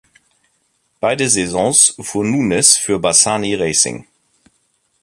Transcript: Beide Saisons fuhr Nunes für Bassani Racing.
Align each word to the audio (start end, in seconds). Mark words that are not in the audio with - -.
Beide 0.99 1.29
Saisons 1.29 1.95
fuhr 1.99 2.25
Nunes 2.25 2.75
für 2.75 2.97
Bassani 2.97 3.53
Racing. 3.53 4.07